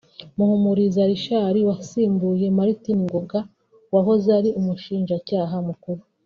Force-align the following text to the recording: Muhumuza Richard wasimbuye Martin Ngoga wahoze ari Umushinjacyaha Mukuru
Muhumuza 0.35 1.01
Richard 1.11 1.55
wasimbuye 1.69 2.45
Martin 2.57 2.99
Ngoga 3.05 3.39
wahoze 3.93 4.29
ari 4.39 4.49
Umushinjacyaha 4.59 5.55
Mukuru 5.69 6.01